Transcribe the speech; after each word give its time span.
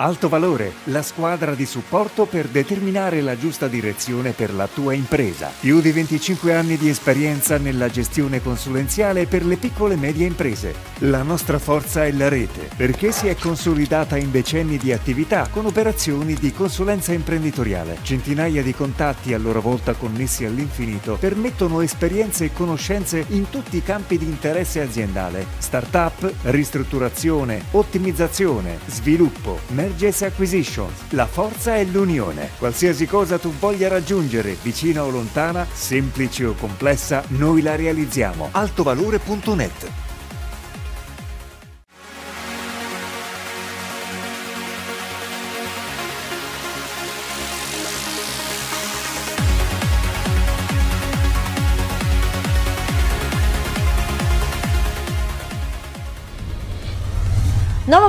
Alto 0.00 0.28
Valore, 0.28 0.74
la 0.84 1.02
squadra 1.02 1.56
di 1.56 1.66
supporto 1.66 2.26
per 2.26 2.46
determinare 2.46 3.20
la 3.20 3.36
giusta 3.36 3.66
direzione 3.66 4.30
per 4.30 4.54
la 4.54 4.68
tua 4.72 4.92
impresa. 4.92 5.50
Più 5.58 5.80
di 5.80 5.90
25 5.90 6.54
anni 6.54 6.76
di 6.76 6.88
esperienza 6.88 7.58
nella 7.58 7.90
gestione 7.90 8.40
consulenziale 8.40 9.26
per 9.26 9.44
le 9.44 9.56
piccole 9.56 9.94
e 9.94 9.96
medie 9.96 10.24
imprese. 10.24 10.72
La 10.98 11.24
nostra 11.24 11.58
forza 11.58 12.04
è 12.04 12.12
la 12.12 12.28
rete, 12.28 12.68
perché 12.76 13.10
si 13.10 13.26
è 13.26 13.34
consolidata 13.34 14.16
in 14.16 14.30
decenni 14.30 14.76
di 14.76 14.92
attività 14.92 15.48
con 15.50 15.66
operazioni 15.66 16.34
di 16.34 16.52
consulenza 16.52 17.12
imprenditoriale. 17.12 17.98
Centinaia 18.02 18.62
di 18.62 18.74
contatti 18.74 19.34
a 19.34 19.38
loro 19.38 19.60
volta 19.60 19.94
connessi 19.94 20.44
all'infinito 20.44 21.16
permettono 21.18 21.80
esperienze 21.80 22.44
e 22.44 22.52
conoscenze 22.52 23.24
in 23.30 23.50
tutti 23.50 23.76
i 23.76 23.82
campi 23.82 24.16
di 24.16 24.26
interesse 24.26 24.80
aziendale. 24.80 25.44
Startup, 25.58 26.32
ristrutturazione, 26.42 27.64
ottimizzazione, 27.72 28.78
sviluppo, 28.86 29.58
Mergers 29.88 30.20
Acquisitions. 30.20 30.92
La 31.10 31.26
forza 31.26 31.74
è 31.74 31.82
l'unione. 31.84 32.50
Qualsiasi 32.58 33.06
cosa 33.06 33.38
tu 33.38 33.50
voglia 33.58 33.88
raggiungere, 33.88 34.54
vicina 34.62 35.02
o 35.02 35.08
lontana, 35.08 35.66
semplice 35.72 36.44
o 36.44 36.52
complessa, 36.52 37.24
noi 37.28 37.62
la 37.62 37.74
realizziamo. 37.74 38.50
Altovalore.net 38.52 40.07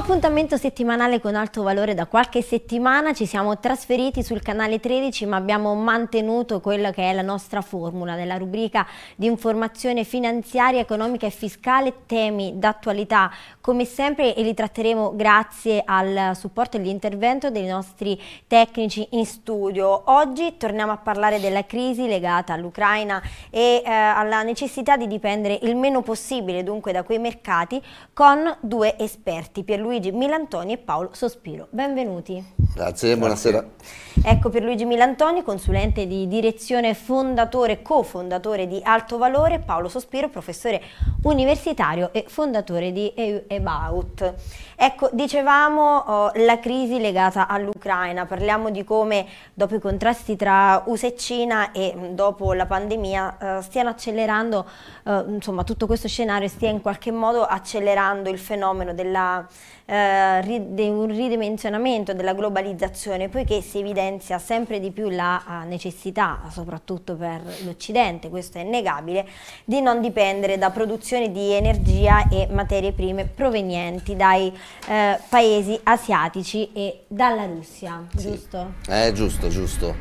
appuntamento 0.09 0.57
settimanale 0.57 1.19
con 1.19 1.35
alto 1.35 1.61
valore 1.61 1.93
da 1.93 2.07
qualche 2.07 2.41
settimana, 2.41 3.13
ci 3.13 3.27
siamo 3.27 3.59
trasferiti 3.59 4.23
sul 4.23 4.41
canale 4.41 4.79
13 4.79 5.27
ma 5.27 5.35
abbiamo 5.35 5.75
mantenuto 5.75 6.61
quella 6.61 6.89
che 6.89 7.11
è 7.11 7.13
la 7.13 7.21
nostra 7.21 7.61
formula 7.61 8.15
nella 8.15 8.35
rubrica 8.35 8.87
di 9.15 9.27
informazione 9.27 10.03
finanziaria, 10.03 10.79
economica 10.79 11.27
e 11.27 11.29
fiscale, 11.29 11.93
temi 12.07 12.53
d'attualità 12.55 13.31
come 13.61 13.85
sempre 13.85 14.33
e 14.33 14.41
li 14.41 14.55
tratteremo 14.55 15.15
grazie 15.15 15.83
al 15.85 16.35
supporto 16.35 16.77
e 16.77 16.79
all'intervento 16.79 17.51
dei 17.51 17.67
nostri 17.67 18.19
tecnici 18.47 19.09
in 19.11 19.27
studio. 19.27 20.01
Oggi 20.05 20.57
torniamo 20.57 20.91
a 20.91 20.97
parlare 20.97 21.39
della 21.39 21.67
crisi 21.67 22.07
legata 22.07 22.53
all'Ucraina 22.53 23.21
e 23.51 23.83
eh, 23.85 23.91
alla 23.91 24.41
necessità 24.41 24.97
di 24.97 25.05
dipendere 25.05 25.59
il 25.61 25.75
meno 25.75 26.01
possibile 26.01 26.63
dunque 26.63 26.93
da 26.93 27.03
quei 27.03 27.19
mercati 27.19 27.79
con 28.11 28.57
due 28.61 28.97
esperti 28.97 29.63
Pierluigi 29.63 29.97
Milantoni 30.07 30.73
e 30.73 30.77
Paolo 30.77 31.09
Sospiro. 31.11 31.67
Benvenuti. 31.69 32.41
Grazie, 32.73 33.17
buonasera. 33.17 33.65
Ecco 34.23 34.49
Pierluigi 34.49 34.85
Milantoni, 34.85 35.43
consulente 35.43 36.07
di 36.07 36.27
direzione, 36.27 36.93
fondatore, 36.93 37.81
cofondatore 37.81 38.67
di 38.67 38.79
Alto 38.83 39.17
Valore, 39.17 39.59
Paolo 39.59 39.89
Sospiro, 39.89 40.29
professore 40.29 40.81
universitario 41.23 42.11
e 42.13 42.25
fondatore 42.27 42.91
di 42.91 43.13
About. 43.49 44.33
Ecco, 44.75 45.09
dicevamo 45.11 45.97
oh, 45.97 46.31
la 46.35 46.59
crisi 46.59 46.99
legata 46.99 47.47
all'Ucraina, 47.47 48.25
parliamo 48.25 48.69
di 48.69 48.85
come 48.85 49.25
dopo 49.53 49.75
i 49.75 49.79
contrasti 49.79 50.37
tra 50.37 50.83
USA 50.85 51.07
e 51.07 51.15
Cina 51.17 51.71
e 51.71 51.93
dopo 52.11 52.53
la 52.53 52.65
pandemia 52.65 53.57
eh, 53.57 53.61
stiano 53.61 53.89
accelerando, 53.89 54.65
eh, 55.03 55.23
insomma 55.27 55.63
tutto 55.63 55.85
questo 55.85 56.07
scenario 56.07 56.47
stia 56.47 56.69
in 56.69 56.81
qualche 56.81 57.11
modo 57.11 57.43
accelerando 57.43 58.29
il 58.29 58.39
fenomeno 58.39 58.93
della 58.93 59.45
eh, 59.89 60.65
di 60.69 60.87
un 60.87 61.07
ridimensionamento 61.07 62.13
della 62.13 62.33
globalizzazione, 62.33 63.27
poiché 63.27 63.61
si 63.61 63.79
evidenzia 63.79 64.37
sempre 64.37 64.79
di 64.79 64.91
più 64.91 65.09
la 65.09 65.41
uh, 65.45 65.67
necessità, 65.67 66.41
soprattutto 66.51 67.15
per 67.15 67.41
l'Occidente, 67.65 68.29
questo 68.29 68.59
è 68.59 68.61
innegabile, 68.61 69.25
di 69.65 69.81
non 69.81 69.99
dipendere 69.99 70.59
da 70.59 70.69
produzioni 70.69 71.31
di 71.31 71.53
energia 71.53 72.29
e 72.29 72.47
materie 72.51 72.91
prime 72.91 73.25
provenienti 73.25 74.15
dai 74.15 74.53
eh, 74.87 75.17
paesi 75.27 75.79
asiatici 75.83 76.71
e 76.71 77.05
dalla 77.07 77.45
Russia, 77.45 78.05
sì. 78.15 78.29
giusto? 78.29 78.73
Eh, 78.87 79.11
giusto, 79.13 79.47
giusto. 79.47 79.95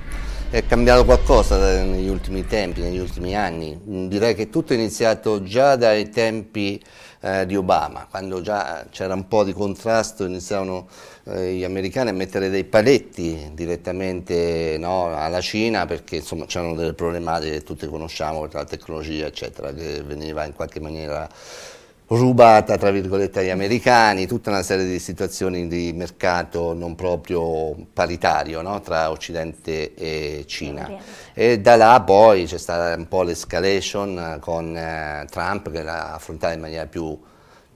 È 0.50 0.64
cambiato 0.64 1.04
qualcosa 1.04 1.82
negli 1.82 2.08
ultimi 2.08 2.46
tempi, 2.46 2.80
negli 2.80 2.98
ultimi 2.98 3.36
anni. 3.36 3.78
Direi 4.08 4.34
che 4.34 4.48
tutto 4.48 4.72
è 4.72 4.76
iniziato 4.76 5.42
già 5.42 5.76
dai 5.76 6.08
tempi 6.08 6.82
eh, 7.20 7.46
di 7.46 7.56
Obama, 7.56 8.06
quando 8.08 8.40
già 8.40 8.86
c'era 8.90 9.14
un 9.14 9.26
po' 9.28 9.44
di 9.44 9.52
contrasto 9.52 10.24
iniziavano 10.24 10.86
eh, 11.24 11.54
gli 11.54 11.64
americani 11.64 12.10
a 12.10 12.12
mettere 12.12 12.48
dei 12.48 12.64
paletti 12.64 13.50
direttamente 13.54 14.76
no, 14.78 15.14
alla 15.14 15.40
Cina 15.40 15.86
perché 15.86 16.22
c'erano 16.46 16.74
delle 16.74 16.94
problematiche 16.94 17.52
che 17.52 17.62
tutti 17.62 17.86
conosciamo 17.86 18.46
tra 18.48 18.60
la 18.60 18.66
tecnologia 18.66 19.26
eccetera 19.26 19.72
che 19.72 20.02
veniva 20.02 20.44
in 20.44 20.54
qualche 20.54 20.80
maniera 20.80 21.28
rubata 22.16 22.78
tra 22.78 22.90
virgolette 22.90 23.40
agli 23.40 23.50
americani, 23.50 24.26
tutta 24.26 24.50
una 24.50 24.62
serie 24.62 24.86
di 24.86 24.98
situazioni 24.98 25.68
di 25.68 25.92
mercato 25.94 26.72
non 26.72 26.94
proprio 26.94 27.76
paritario 27.92 28.62
no? 28.62 28.80
tra 28.80 29.10
Occidente 29.10 29.94
e 29.94 30.44
Cina. 30.46 30.90
E 31.34 31.60
da 31.60 31.76
là 31.76 32.00
poi 32.00 32.44
c'è 32.46 32.58
stata 32.58 32.96
un 32.96 33.08
po' 33.08 33.22
l'escalation 33.22 34.38
con 34.40 34.74
eh, 34.76 35.26
Trump 35.30 35.70
che 35.70 35.82
l'ha 35.82 36.14
affrontata 36.14 36.54
in 36.54 36.60
maniera 36.60 36.86
più, 36.86 37.18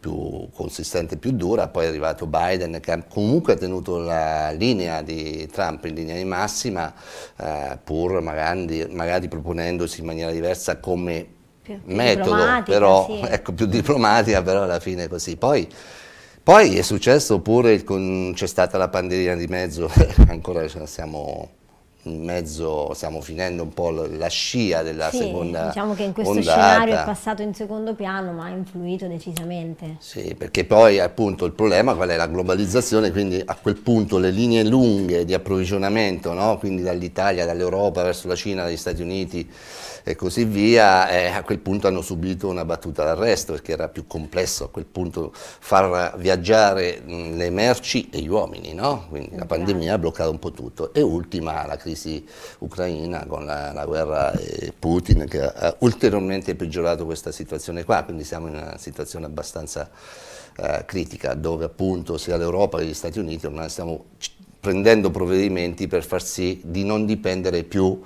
più 0.01 0.49
consistente, 0.55 1.19
più 1.19 1.33
dura, 1.33 1.69
poi 1.69 1.85
è 1.85 1.89
arrivato 1.89 2.27
Biden 2.27 2.81
che 2.81 3.05
comunque 3.11 3.53
ha 3.53 3.57
tenuto 3.57 3.99
la 3.99 4.51
linea 4.53 5.03
di 5.03 5.47
Trump 5.53 5.85
in 5.85 5.95
linea 5.95 6.17
di 6.17 6.25
massima, 6.25 6.93
eh, 7.37 7.79
pur 7.85 8.23
magari, 8.23 8.87
magari 8.91 9.29
proponendosi 9.29 10.01
in 10.01 10.07
maniera 10.07 10.31
diversa 10.31 10.79
come 10.79 11.41
più, 11.63 11.81
più 11.81 11.95
metodo, 11.95 12.63
però, 12.65 13.07
sì. 13.07 13.21
ecco, 13.31 13.53
più 13.53 13.67
diplomatica, 13.67 14.43
però 14.43 14.65
alla 14.65 14.81
fine 14.81 15.05
è 15.05 15.09
così. 15.09 15.37
Poi, 15.37 15.67
poi 16.43 16.77
è 16.77 16.83
successo 16.83 17.41
pure, 17.41 17.83
c'è 18.35 18.47
stata 18.47 18.77
la 18.77 18.89
pandemia 18.89 19.37
di 19.37 19.47
mezzo, 19.47 19.91
ancora 20.29 20.67
siamo 20.87 21.61
in 22.05 22.25
mezzo, 22.25 22.93
stiamo 22.95 23.21
finendo 23.21 23.63
un 23.63 23.73
po' 23.73 23.91
la 23.91 24.27
scia 24.27 24.83
della 24.83 25.09
sì, 25.11 25.19
seconda 25.19 25.67
diciamo 25.67 25.95
che 25.95 26.03
in 26.03 26.13
questo 26.13 26.33
ondata. 26.33 26.61
scenario 26.61 26.95
è 26.95 27.05
passato 27.05 27.43
in 27.43 27.55
secondo 27.55 27.95
piano 27.95 28.33
ma 28.33 28.47
ha 28.47 28.49
influito 28.49 29.07
decisamente. 29.07 29.97
Sì, 30.01 30.35
perché 30.37 30.65
poi 30.65 30.99
appunto 30.99 31.45
il 31.45 31.53
problema 31.53 31.95
qual 31.95 32.09
è 32.09 32.17
la 32.17 32.27
globalizzazione, 32.27 33.13
quindi 33.13 33.41
a 33.45 33.55
quel 33.55 33.77
punto 33.77 34.19
le 34.19 34.31
linee 34.31 34.65
lunghe 34.65 35.25
di 35.25 35.33
approvvigionamento, 35.33 36.33
no? 36.33 36.59
quindi 36.59 36.83
dall'Italia, 36.83 37.47
dall'Europa 37.47 38.03
verso 38.03 38.27
la 38.27 38.35
Cina, 38.35 38.65
dagli 38.65 38.77
Stati 38.77 39.01
Uniti, 39.01 39.49
e 40.05 40.17
così 40.17 40.45
via, 40.45 41.09
eh, 41.09 41.27
a 41.27 41.43
quel 41.43 41.59
punto 41.59 41.87
hanno 41.87 42.03
subito 42.03 42.49
una 42.49 42.65
battuta 42.65 43.05
d'arresto 43.05 43.53
perché 43.53 43.73
era 43.73 43.89
più 43.89 44.07
complesso 44.07 44.65
a 44.65 44.69
quel 44.69 44.85
punto 44.85 45.33
far 45.35 46.17
viaggiare 46.19 47.01
mh, 47.05 47.37
le 47.37 47.51
merci 47.51 48.09
e 48.11 48.21
gli 48.21 48.29
uomini, 48.29 48.75
no? 48.75 49.07
quindi 49.09 49.37
la 49.37 49.47
pandemia 49.47 49.95
ha 49.95 49.99
bloccato 49.99 50.31
un 50.31 50.39
po' 50.39 50.53
tutto. 50.53 50.93
E 50.93 51.01
ultima 51.01 51.67
la 51.67 51.77
crisi 51.77 52.27
ucraina 52.59 53.27
con 53.27 53.45
la, 53.45 53.73
la 53.73 53.85
guerra 53.85 54.33
e 54.33 54.73
Putin 54.77 55.27
che 55.29 55.41
ha 55.43 55.77
ulteriormente 55.81 56.55
peggiorato 56.55 57.05
questa 57.05 57.31
situazione 57.31 57.85
qua, 57.85 58.03
quindi 58.03 58.25
siamo 58.25 58.49
in 58.49 58.55
una 58.55 58.77
situazione 58.79 59.27
abbastanza 59.27 59.91
eh, 60.57 60.85
critica 60.85 61.35
dove 61.35 61.65
appunto 61.65 62.19
sia 62.19 62.37
l'Europa 62.37 62.79
che 62.79 62.87
gli 62.87 62.95
Stati 62.95 63.19
Uniti 63.19 63.47
ormai 63.47 63.69
stiamo 63.69 64.05
prendendo 64.63 65.11
provvedimenti 65.11 65.89
per 65.89 66.05
far 66.05 66.23
sì 66.23 66.61
di 66.65 66.85
non 66.85 67.05
dipendere 67.05 67.65
più 67.65 68.01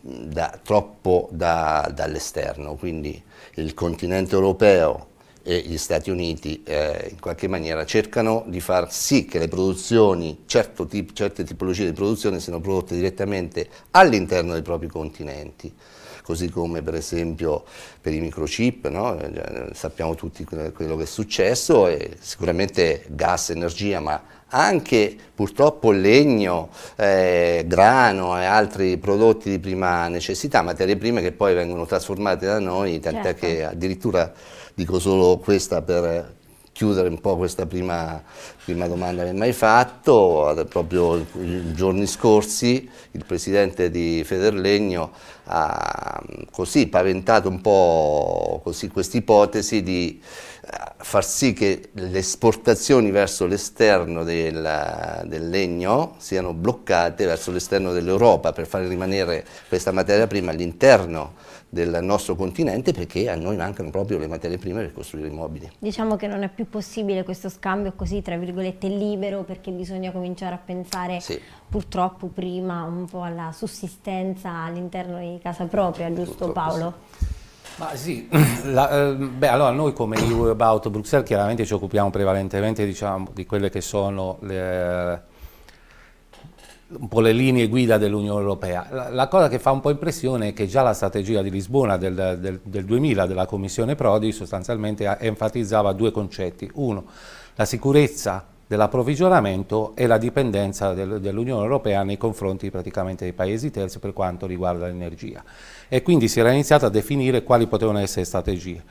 da, 0.00 0.58
troppo 0.62 1.28
da, 1.30 1.90
dall'esterno, 1.94 2.74
quindi 2.74 3.22
il 3.54 3.74
continente 3.74 4.34
europeo 4.34 5.08
e 5.42 5.60
gli 5.60 5.78
Stati 5.78 6.10
Uniti 6.10 6.62
eh, 6.64 7.08
in 7.10 7.20
qualche 7.20 7.48
maniera 7.48 7.84
cercano 7.84 8.44
di 8.46 8.60
far 8.60 8.92
sì 8.92 9.24
che 9.24 9.38
le 9.38 9.48
produzioni, 9.48 10.42
certo 10.46 10.86
tip, 10.86 11.12
certe 11.12 11.44
tipologie 11.44 11.86
di 11.86 11.92
produzione 11.92 12.40
siano 12.40 12.60
prodotte 12.60 12.94
direttamente 12.94 13.68
all'interno 13.92 14.52
dei 14.52 14.62
propri 14.62 14.88
continenti 14.88 15.72
così 16.30 16.48
come 16.48 16.80
per 16.80 16.94
esempio 16.94 17.64
per 18.00 18.14
i 18.14 18.20
microchip, 18.20 18.88
no? 18.88 19.18
Eh, 19.18 19.70
sappiamo 19.72 20.14
tutti 20.14 20.44
quello 20.44 20.96
che 20.96 21.02
è 21.02 21.06
successo, 21.06 21.88
e 21.88 22.16
sicuramente 22.20 23.04
gas, 23.08 23.50
energia, 23.50 23.98
ma 23.98 24.22
anche 24.50 25.16
purtroppo 25.34 25.90
legno, 25.90 26.70
eh, 26.96 27.64
grano 27.66 28.40
e 28.40 28.44
altri 28.44 28.96
prodotti 28.98 29.50
di 29.50 29.58
prima 29.58 30.06
necessità, 30.06 30.62
materie 30.62 30.96
prime 30.96 31.20
che 31.20 31.32
poi 31.32 31.54
vengono 31.54 31.84
trasformate 31.84 32.46
da 32.46 32.60
noi, 32.60 33.00
tant'è 33.00 33.22
certo. 33.22 33.46
che 33.46 33.64
addirittura 33.64 34.32
dico 34.74 34.98
solo 35.00 35.38
questa 35.38 35.82
per 35.82 36.38
chiudere 36.72 37.08
un 37.08 37.20
po' 37.20 37.36
questa 37.36 37.66
prima 37.66 38.22
prima 38.64 38.86
domanda 38.86 39.24
che 39.24 39.32
mi 39.32 39.42
hai 39.42 39.52
fatto, 39.52 40.66
proprio 40.68 41.16
i 41.16 41.72
giorni 41.72 42.06
scorsi 42.06 42.88
il 43.12 43.24
presidente 43.24 43.90
di 43.90 44.22
Federlegno 44.24 45.10
ha 45.44 46.22
così 46.50 46.86
paventato 46.86 47.48
un 47.48 47.60
po' 47.60 48.60
questa 48.62 49.16
ipotesi 49.16 49.82
di 49.82 50.20
eh, 50.62 50.92
far 50.98 51.24
sì 51.24 51.52
che 51.52 51.90
le 51.92 52.18
esportazioni 52.18 53.10
verso 53.10 53.46
l'esterno 53.46 54.22
del, 54.22 55.24
del, 55.24 55.48
legno 55.48 56.14
siano 56.18 56.52
bloccate 56.52 57.26
verso 57.26 57.50
l'esterno 57.50 57.92
dell'Europa 57.92 58.52
per 58.52 58.66
far 58.66 58.82
rimanere 58.82 59.44
questa 59.68 59.90
materia 59.90 60.28
prima 60.28 60.52
all'interno 60.52 61.32
del 61.68 61.98
nostro 62.02 62.34
continente 62.34 62.92
perché 62.92 63.28
a 63.28 63.36
noi 63.36 63.56
mancano 63.56 63.90
proprio 63.90 64.18
le 64.18 64.26
materie 64.26 64.58
prime 64.58 64.82
per 64.82 64.92
costruire 64.92 65.28
i 65.28 65.32
mobili. 65.32 65.70
Diciamo 65.78 66.16
che 66.16 66.26
non 66.26 66.42
è 66.42 66.48
più 66.48 66.68
possibile 66.68 67.22
questo 67.22 67.48
scambio 67.48 67.92
così 67.94 68.22
tra 68.22 68.36
virgolette 68.36 68.49
libero 68.88 69.42
perché 69.42 69.70
bisogna 69.70 70.12
cominciare 70.12 70.54
a 70.54 70.60
pensare 70.64 71.20
sì. 71.20 71.40
purtroppo 71.68 72.26
prima 72.26 72.82
un 72.84 73.06
po' 73.06 73.22
alla 73.22 73.52
sussistenza 73.52 74.50
all'interno 74.50 75.18
di 75.18 75.38
casa 75.42 75.64
propria, 75.64 76.12
giusto 76.12 76.46
purtroppo 76.46 76.52
Paolo? 76.52 76.94
Sì. 77.18 77.38
Ma 77.80 77.94
sì, 77.94 78.28
la, 78.64 78.90
eh, 78.90 79.14
beh, 79.14 79.48
allora 79.48 79.70
noi 79.70 79.94
come 79.94 80.16
EU 80.18 80.44
About 80.44 80.90
Bruxelles 80.90 81.26
chiaramente 81.26 81.64
ci 81.64 81.72
occupiamo 81.72 82.10
prevalentemente 82.10 82.84
diciamo, 82.84 83.28
di 83.32 83.46
quelle 83.46 83.70
che 83.70 83.80
sono 83.80 84.36
le, 84.40 85.22
un 86.88 87.08
po' 87.08 87.20
le 87.20 87.32
linee 87.32 87.68
guida 87.68 87.96
dell'Unione 87.96 88.40
Europea. 88.40 88.86
La, 88.90 89.08
la, 89.08 89.28
cosa 89.28 89.48
che 89.48 89.58
fa 89.58 89.70
un 89.70 89.80
po' 89.80 89.88
impressione 89.88 90.48
è 90.48 90.52
che 90.52 90.66
già 90.66 90.82
la 90.82 90.92
strategia 90.92 91.40
di 91.40 91.50
Lisbona 91.50 91.96
del, 91.96 92.36
del, 92.38 92.60
del 92.62 92.84
2000 92.84 93.26
della 93.26 93.46
Commissione 93.46 93.94
Prodi 93.94 94.30
sostanzialmente 94.30 95.16
enfatizzava 95.18 95.92
due 95.92 96.10
concetti. 96.10 96.70
Uno, 96.74 97.04
la 97.60 97.66
sicurezza 97.66 98.46
dell'approvvigionamento 98.66 99.92
e 99.94 100.06
la 100.06 100.16
dipendenza 100.16 100.94
del, 100.94 101.20
dell'Unione 101.20 101.62
Europea 101.62 102.02
nei 102.04 102.16
confronti 102.16 102.70
praticamente 102.70 103.24
dei 103.24 103.34
paesi 103.34 103.70
terzi 103.70 103.98
per 103.98 104.14
quanto 104.14 104.46
riguarda 104.46 104.86
l'energia. 104.86 105.44
E 105.86 106.00
quindi 106.00 106.26
si 106.26 106.40
era 106.40 106.52
iniziato 106.52 106.86
a 106.86 106.88
definire 106.88 107.42
quali 107.42 107.66
potevano 107.66 107.98
essere 107.98 108.24
strategie. 108.24 108.82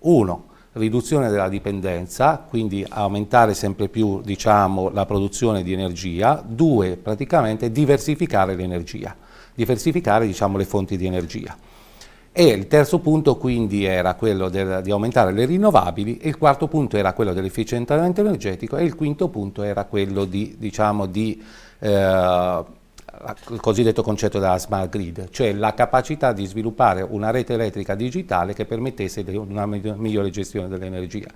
Uno, 0.00 0.48
riduzione 0.72 1.30
della 1.30 1.48
dipendenza, 1.48 2.44
quindi 2.46 2.84
aumentare 2.86 3.54
sempre 3.54 3.88
più 3.88 4.20
diciamo, 4.20 4.90
la 4.90 5.06
produzione 5.06 5.62
di 5.62 5.72
energia, 5.72 6.44
due, 6.46 6.98
praticamente 6.98 7.72
diversificare 7.72 8.54
l'energia, 8.54 9.16
diversificare 9.54 10.26
diciamo, 10.26 10.58
le 10.58 10.66
fonti 10.66 10.98
di 10.98 11.06
energia. 11.06 11.56
E 12.32 12.44
il 12.44 12.68
terzo 12.68 13.00
punto 13.00 13.36
quindi 13.36 13.84
era 13.84 14.14
quello 14.14 14.48
del, 14.48 14.80
di 14.82 14.90
aumentare 14.90 15.32
le 15.32 15.44
rinnovabili, 15.44 16.20
il 16.22 16.38
quarto 16.38 16.68
punto 16.68 16.96
era 16.96 17.12
quello 17.12 17.32
dell'efficientamento 17.32 18.20
energetico 18.20 18.76
e 18.76 18.84
il 18.84 18.94
quinto 18.94 19.28
punto 19.28 19.62
era 19.62 19.84
quello 19.84 20.24
di, 20.24 20.54
diciamo, 20.56 21.06
di 21.06 21.42
eh, 21.80 22.64
il 23.50 23.60
cosiddetto 23.60 24.02
concetto 24.02 24.38
della 24.38 24.58
smart 24.58 24.88
grid, 24.90 25.30
cioè 25.30 25.52
la 25.52 25.74
capacità 25.74 26.32
di 26.32 26.46
sviluppare 26.46 27.02
una 27.02 27.30
rete 27.30 27.54
elettrica 27.54 27.94
digitale 27.94 28.54
che 28.54 28.64
permettesse 28.64 29.24
una 29.28 29.66
migliore 29.66 30.30
gestione 30.30 30.68
dell'energia. 30.68 31.28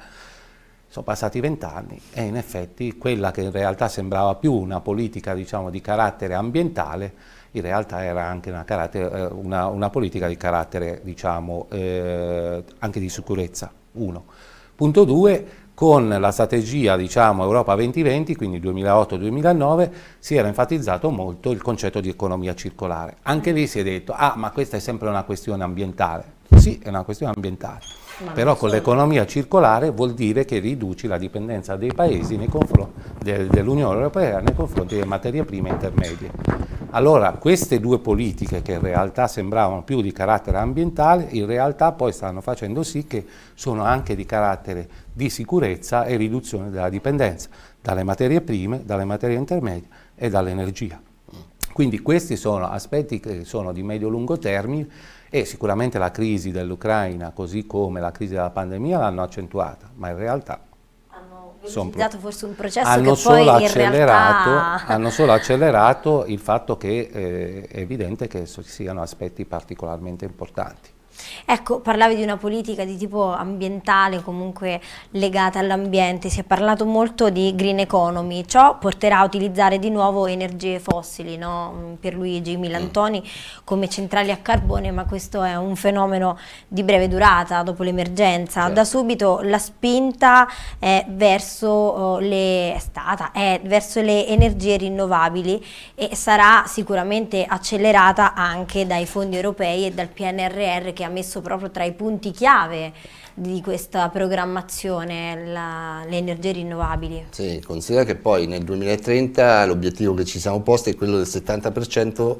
Sono 0.89 1.05
passati 1.05 1.41
vent'anni 1.41 1.99
e 2.12 2.23
in 2.23 2.37
effetti 2.37 2.99
quella 2.99 3.31
che 3.31 3.41
in 3.41 3.50
realtà 3.50 3.89
sembrava 3.89 4.35
più 4.35 4.53
una 4.53 4.81
politica 4.81 5.35
diciamo, 5.35 5.71
di 5.71 5.81
carattere 5.81 6.35
ambientale, 6.35 7.12
in 7.52 7.62
realtà 7.62 8.04
era 8.04 8.25
anche 8.25 8.50
una, 8.50 8.64
eh, 8.90 9.28
una, 9.32 9.66
una 9.66 9.90
politica 9.90 10.26
di 10.28 10.37
carattere 10.37 11.00
diciamo, 11.02 11.66
eh, 11.70 12.62
anche 12.78 13.00
di 13.00 13.08
sicurezza, 13.08 13.70
uno. 13.93 14.25
Punto 14.75 15.04
due, 15.04 15.46
con 15.75 16.08
la 16.08 16.31
strategia 16.31 16.96
diciamo, 16.96 17.44
Europa 17.44 17.75
2020, 17.75 18.37
quindi 18.37 18.60
2008-2009, 18.60 19.90
si 20.19 20.37
era 20.37 20.49
enfatizzato 20.49 21.10
molto 21.10 21.50
il 21.50 21.60
concetto 21.62 22.00
di 22.00 22.08
economia 22.08 22.54
circolare. 22.54 23.16
Anche 23.22 23.52
lì 23.52 23.66
si 23.66 23.81
è 23.81 23.82
detto, 23.82 24.12
ah 24.16 24.34
ma 24.37 24.50
questa 24.50 24.76
è 24.76 24.81
sempre 24.81 25.08
una 25.08 25.25
questione 25.25 25.62
ambientale. 25.62 26.40
Sì, 26.56 26.78
è 26.82 26.88
una 26.88 27.02
questione 27.02 27.32
ambientale, 27.34 27.81
ma 28.25 28.32
però 28.32 28.56
con 28.56 28.69
l'economia 28.69 29.26
circolare 29.26 29.90
vuol 29.90 30.12
dire 30.12 30.44
che 30.44 30.58
riduci 30.58 31.06
la 31.06 31.16
dipendenza 31.16 31.76
dei 31.76 31.93
paesi 31.94 32.37
de, 32.37 33.46
dell'Unione 33.46 33.94
Europea 33.94 34.38
nei 34.40 34.55
confronti 34.55 34.94
delle 34.94 35.06
materie 35.06 35.44
prime 35.44 35.70
intermedie. 35.70 36.31
Allora 36.94 37.33
queste 37.33 37.81
due 37.81 38.00
politiche 38.00 38.61
che 38.61 38.73
in 38.73 38.81
realtà 38.81 39.27
sembravano 39.27 39.83
più 39.83 40.03
di 40.03 40.12
carattere 40.12 40.59
ambientale, 40.59 41.27
in 41.31 41.47
realtà 41.47 41.93
poi 41.93 42.12
stanno 42.12 42.43
facendo 42.43 42.83
sì 42.83 43.06
che 43.06 43.25
sono 43.55 43.83
anche 43.83 44.15
di 44.15 44.27
carattere 44.27 44.87
di 45.11 45.31
sicurezza 45.31 46.05
e 46.05 46.17
riduzione 46.17 46.69
della 46.69 46.91
dipendenza 46.91 47.49
dalle 47.81 48.03
materie 48.03 48.43
prime, 48.43 48.85
dalle 48.85 49.06
materie 49.06 49.39
intermedie 49.39 49.89
e 50.15 50.29
dall'energia. 50.29 51.00
Quindi 51.73 52.00
questi 52.00 52.37
sono 52.37 52.69
aspetti 52.69 53.21
che 53.21 53.47
sono 53.47 53.73
di 53.73 53.83
medio-lungo 53.83 54.37
termine 54.37 54.87
e 55.31 55.47
sicuramente 55.47 55.97
la 55.97 56.11
crisi 56.11 56.50
dell'Ucraina, 56.50 57.31
così 57.31 57.65
come 57.67 58.00
la 58.00 58.11
crisi 58.11 58.35
della 58.35 58.50
pandemia, 58.50 58.99
l'hanno 58.99 59.23
accentuata, 59.23 59.89
ma 59.94 60.11
in 60.11 60.19
realtà 60.19 60.61
velocizzato 61.62 62.19
forse 62.19 62.44
un 62.47 62.55
processo 62.55 62.88
hanno 62.88 63.14
che 63.14 63.23
poi 63.23 63.47
in 63.47 63.73
realtà... 63.73 64.87
Hanno 64.87 65.11
solo 65.11 65.32
accelerato 65.32 66.25
il 66.26 66.38
fatto 66.38 66.76
che 66.76 67.09
eh, 67.12 67.69
è 67.69 67.79
evidente 67.79 68.26
che 68.26 68.47
siano 68.47 69.00
aspetti 69.03 69.44
particolarmente 69.44 70.25
importanti. 70.25 70.91
Ecco, 71.44 71.80
parlavi 71.80 72.16
di 72.16 72.22
una 72.22 72.36
politica 72.36 72.84
di 72.84 72.96
tipo 72.96 73.32
ambientale, 73.32 74.22
comunque 74.22 74.80
legata 75.10 75.58
all'ambiente, 75.58 76.28
si 76.28 76.40
è 76.40 76.44
parlato 76.44 76.84
molto 76.84 77.30
di 77.30 77.54
green 77.54 77.78
economy, 77.78 78.44
ciò 78.46 78.78
porterà 78.78 79.19
a 79.19 79.24
utilizzare 79.24 79.78
di 79.78 79.90
nuovo 79.90 80.26
energie 80.26 80.78
fossili, 80.78 81.36
no? 81.36 81.96
per 82.00 82.14
Luigi 82.14 82.56
Milantoni 82.56 83.22
come 83.64 83.88
centrali 83.88 84.30
a 84.30 84.36
carbone, 84.36 84.90
ma 84.90 85.04
questo 85.04 85.42
è 85.42 85.56
un 85.56 85.76
fenomeno 85.76 86.38
di 86.69 86.82
breve 86.82 87.08
durata 87.08 87.62
dopo 87.62 87.82
l'emergenza. 87.82 88.60
Certo. 88.62 88.74
Da 88.74 88.84
subito 88.84 89.40
la 89.42 89.58
spinta 89.58 90.48
è 90.78 91.04
verso, 91.08 91.69
oh, 91.69 92.19
le, 92.19 92.74
è 92.74 92.78
stata, 92.78 93.32
è 93.32 93.60
verso 93.64 94.00
le 94.00 94.26
energie 94.26 94.76
rinnovabili 94.76 95.64
e 95.94 96.14
sarà 96.14 96.64
sicuramente 96.66 97.44
accelerata 97.44 98.34
anche 98.34 98.86
dai 98.86 99.06
fondi 99.06 99.36
europei 99.36 99.86
e 99.86 99.92
dal 99.92 100.08
PNRR 100.08 100.92
che 100.92 101.04
ha 101.04 101.08
messo 101.12 101.41
proprio 101.41 101.70
tra 101.70 101.85
i 101.85 101.93
punti 101.93 102.31
chiave 102.31 102.93
di 103.35 103.61
questa 103.62 104.09
programmazione 104.09 105.47
la, 105.47 106.05
le 106.09 106.17
energie 106.17 106.53
rinnovabili. 106.53 107.26
Sì, 107.31 107.62
considera 107.64 108.05
che 108.05 108.17
poi 108.17 108.47
nel 108.47 108.64
2030 108.64 109.64
l'obiettivo 109.67 110.14
che 110.14 110.25
ci 110.25 110.38
siamo 110.38 110.61
posti 110.61 110.91
è 110.91 110.94
quello 110.94 111.17
del 111.17 111.26
70% 111.26 112.38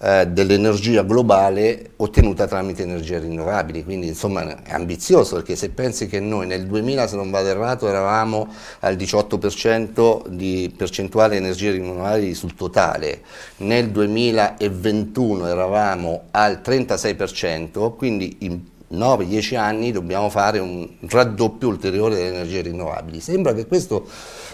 eh, 0.00 0.26
dell'energia 0.28 1.02
globale 1.02 1.90
ottenuta 1.96 2.46
tramite 2.46 2.82
energie 2.82 3.18
rinnovabili, 3.18 3.84
quindi 3.84 4.06
insomma 4.06 4.62
è 4.62 4.72
ambizioso 4.72 5.36
perché 5.36 5.56
se 5.56 5.70
pensi 5.70 6.06
che 6.06 6.20
noi 6.20 6.46
nel 6.46 6.66
2000 6.66 7.06
se 7.08 7.16
non 7.16 7.30
vado 7.30 7.48
errato 7.48 7.88
eravamo 7.88 8.48
al 8.80 8.96
18% 8.96 10.28
di 10.28 10.72
percentuale 10.76 11.36
energie 11.36 11.72
rinnovabili 11.72 12.34
sul 12.34 12.54
totale, 12.54 13.22
nel 13.58 13.90
2021 13.90 15.46
eravamo 15.46 16.22
al 16.30 16.60
36%, 16.64 17.96
quindi 17.96 18.36
in 18.40 18.60
9-10 18.90 19.56
anni 19.56 19.92
dobbiamo 19.92 20.30
fare 20.30 20.58
un 20.58 20.88
raddoppio 21.08 21.68
ulteriore 21.68 22.14
delle 22.14 22.28
energie 22.28 22.62
rinnovabili. 22.62 23.20
Sembra 23.20 23.52
che 23.52 23.66
questo, 23.66 24.06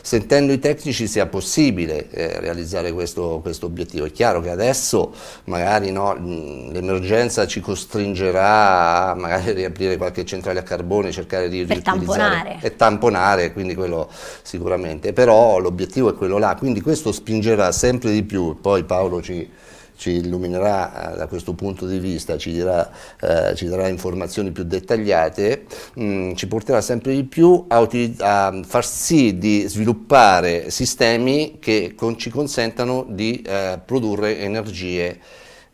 sentendo 0.03 0.53
i 0.53 0.59
tecnici, 0.59 1.07
sia 1.07 1.27
possibile 1.27 2.11
eh, 2.11 2.41
realizzare 2.41 2.93
questo, 2.93 3.39
questo, 3.43 3.67
obiettivo. 3.67 4.07
È 4.07 4.11
chiaro 4.11 4.41
che 4.41 4.51
adesso 4.51 5.15
magari 5.45 5.93
no, 5.93 6.15
l'emergenza 6.15 7.47
ci 7.47 7.61
costringerà 7.61 9.11
a 9.11 9.15
magari 9.15 9.53
riaprire 9.53 9.97
qualche 9.97 10.25
centrale 10.25 10.59
a 10.59 10.63
carbone, 10.63 11.13
cercare 11.13 11.49
di 11.49 11.65
per 11.65 11.83
tamponare. 11.83 12.59
e 12.61 12.75
tamponare, 12.75 13.53
quindi 13.53 13.75
quello 13.75 14.11
sicuramente, 14.43 15.13
però 15.13 15.59
l'obiettivo 15.59 16.11
è 16.11 16.15
quello 16.15 16.39
là, 16.39 16.57
quindi 16.59 16.81
questo 16.81 17.13
spingerà 17.13 17.71
sempre 17.71 18.11
di 18.11 18.25
più, 18.25 18.59
poi 18.61 18.83
Paolo 18.85 19.23
ci 19.23 19.49
ci 20.05 20.17
illuminerà 20.17 21.15
eh, 21.15 21.17
da 21.17 21.27
questo 21.27 21.55
punto 21.55 21.87
di 21.87 21.99
vista, 21.99 22.37
ci, 22.37 22.53
dirà, 22.53 22.91
eh, 23.21 23.55
ci 23.55 23.67
darà 23.67 23.89
informazioni 23.89 24.51
più 24.51 24.65
dettagliate, 24.65 25.65
mh, 25.95 26.05
mm, 26.05 26.35
ci 26.35 26.47
porterà 26.47 26.83
sempre 26.83 27.15
di 27.15 27.25
più 27.25 27.65
a, 27.69 27.89
a, 28.19 28.61
far 28.65 28.85
sì 28.85 29.39
di 29.39 29.65
sviluppare 29.67 30.69
sistemi 30.71 31.57
che 31.59 31.95
con, 31.97 32.19
ci 32.19 32.29
consentano 32.29 33.07
di 33.09 33.41
eh, 33.41 33.81
produrre 33.83 34.41
energie 34.41 35.19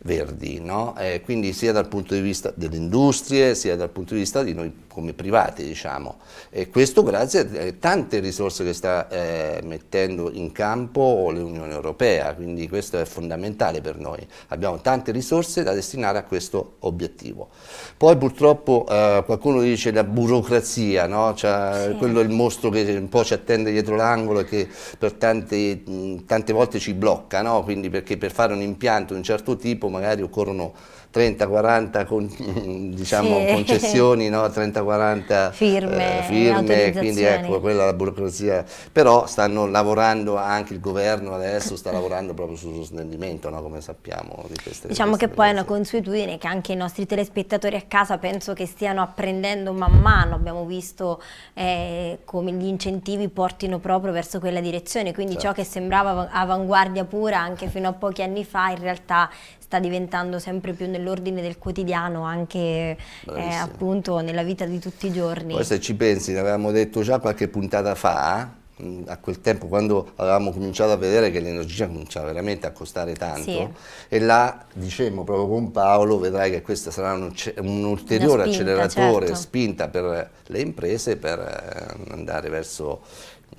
verdi, 0.03 0.61
no? 0.61 0.97
eh, 0.97 1.21
quindi 1.23 1.53
sia 1.53 1.73
dal 1.73 1.89
punto 1.89 2.15
di 2.15 2.21
vista 2.21 2.53
delle 2.55 2.77
industrie, 2.77 3.57
sia 3.57 3.75
dal 3.75 3.91
punto 3.91 4.15
di 4.15 4.21
vista 4.21 4.45
di 4.45 4.55
noi 4.55 4.73
come 5.01 5.15
privati 5.15 5.65
diciamo 5.65 6.19
e 6.51 6.69
questo 6.69 7.03
grazie 7.03 7.69
a 7.69 7.73
tante 7.79 8.19
risorse 8.19 8.65
che 8.65 8.73
sta 8.73 9.09
eh, 9.09 9.61
mettendo 9.63 10.31
in 10.33 10.53
campo 10.53 11.31
l'Unione 11.31 11.73
Europea, 11.73 12.35
quindi 12.35 12.69
questo 12.69 12.99
è 12.99 13.05
fondamentale 13.05 13.81
per 13.81 13.99
noi, 13.99 14.27
abbiamo 14.49 14.81
tante 14.81 15.13
risorse 15.13 15.63
da 15.63 15.73
destinare 15.73 16.19
a 16.19 16.25
questo 16.25 16.77
obiettivo. 16.81 17.49
Poi 17.97 18.17
purtroppo 18.17 18.87
eh, 18.89 19.23
qualcuno 19.25 19.61
dice 19.61 19.93
la 19.93 20.05
burocrazia, 20.05 21.07
no? 21.07 21.35
cioè, 21.35 21.91
sì. 21.91 21.97
quello 21.97 22.21
è 22.21 22.25
il 22.25 22.31
mostro 22.31 22.71
che 22.71 22.83
un 22.97 23.09
po' 23.09 23.25
ci 23.25 23.35
attende 23.35 23.71
dietro 23.71 23.97
l'angolo 23.97 24.41
e 24.41 24.45
che 24.45 24.69
per 24.99 25.13
tante, 25.15 25.83
tante 26.27 26.53
volte 26.53 26.79
ci 26.79 26.95
blocca, 26.95 27.43
no? 27.43 27.63
quindi 27.63 27.91
perché 27.91 28.17
per 28.17 28.33
fare 28.33 28.53
un 28.53 28.61
impianto 28.61 29.13
di 29.13 29.21
un 29.21 29.25
certo 29.25 29.57
tipo 29.57 29.89
magari 29.89 30.23
occorrono 30.23 30.73
30-40 31.13 32.07
con, 32.07 32.29
diciamo, 32.95 33.41
sì. 33.41 33.53
concessioni, 33.53 34.29
no? 34.29 34.49
30-40 34.91 35.53
firme, 35.53 36.19
eh, 36.19 36.23
firme 36.23 36.93
quindi 36.93 37.23
ecco, 37.23 37.61
quella 37.61 37.83
è 37.83 37.87
la 37.87 37.93
burocrazia. 37.93 38.65
Però 38.93 39.27
stanno 39.27 39.67
lavorando 39.67 40.37
anche 40.37 40.75
il 40.75 40.81
governo 40.81 41.35
adesso, 41.35 41.77
sta 41.77 41.93
lavorando 41.93 42.35
proprio 42.35 42.57
sullo 42.57 42.83
snellimento, 42.83 43.49
no? 43.49 43.63
come 43.63 43.81
sappiamo. 43.81 44.45
Di 44.49 44.57
queste, 44.63 44.89
diciamo 44.89 45.11
queste 45.11 45.29
che 45.29 45.35
poi 45.35 45.49
è 45.49 45.53
una 45.53 45.65
consuetudine 45.65 46.39
che 46.39 46.47
anche 46.47 46.73
i 46.73 46.77
nostri 46.77 47.07
telespettatori 47.07 47.77
a 47.77 47.85
casa 47.87 48.19
penso 48.19 48.53
che 48.53 48.67
stiano 48.67 49.03
apprendendo 49.03 49.73
man 49.73 49.99
mano, 50.01 50.35
abbiamo 50.35 50.65
visto 50.65 51.23
eh, 51.55 52.19
come 52.25 52.53
gli 52.53 52.67
incentivi 52.67 53.29
portino 53.29 53.79
proprio 53.79 54.13
verso 54.13 54.41
quella 54.41 54.61
direzione, 54.61 55.13
quindi 55.13 55.33
certo. 55.35 55.49
ciò 55.49 55.53
che 55.55 55.65
sembrava 55.65 56.29
avanguardia 56.31 57.05
pura 57.05 57.39
anche 57.39 57.69
fino 57.69 57.89
a 57.89 57.93
pochi 57.93 58.23
anni 58.23 58.45
fa 58.45 58.71
in 58.71 58.81
realtà 58.81 59.31
sta 59.71 59.79
diventando 59.79 60.41
sempre 60.41 60.73
più 60.73 60.91
nell'ordine 60.91 61.41
del 61.41 61.57
quotidiano 61.57 62.25
anche 62.25 62.59
eh, 62.59 63.55
appunto 63.55 64.19
nella 64.19 64.43
vita 64.43 64.65
di 64.65 64.81
tutti 64.81 65.07
i 65.07 65.13
giorni. 65.13 65.55
Poi 65.55 65.65
se 65.65 65.79
ci 65.79 65.95
pensi, 65.95 66.33
ne 66.33 66.41
avevamo 66.41 66.73
detto 66.73 67.03
già 67.03 67.21
qualche 67.21 67.47
puntata 67.47 67.95
fa, 67.95 68.53
mm, 68.83 69.03
a 69.07 69.17
quel 69.19 69.41
tempo 69.41 69.69
quando 69.69 70.11
avevamo 70.17 70.51
cominciato 70.51 70.91
a 70.91 70.97
vedere 70.97 71.31
che 71.31 71.39
l'energia 71.39 71.87
cominciava 71.87 72.27
veramente 72.27 72.67
a 72.67 72.73
costare 72.73 73.15
tanto 73.15 73.43
sì. 73.43 73.69
e 74.09 74.19
là 74.19 74.65
dicemmo 74.73 75.23
proprio 75.23 75.47
con 75.47 75.71
Paolo 75.71 76.19
vedrai 76.19 76.51
che 76.51 76.63
questo 76.63 76.91
sarà 76.91 77.13
un, 77.13 77.33
un 77.59 77.85
ulteriore 77.85 78.53
spinta, 78.53 78.83
acceleratore, 78.83 79.27
certo. 79.27 79.41
spinta 79.41 79.87
per 79.87 80.31
le 80.47 80.61
imprese 80.61 81.17
per 81.17 81.39
eh, 81.39 82.13
andare 82.13 82.49
verso 82.49 83.03